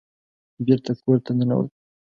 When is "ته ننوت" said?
1.25-1.71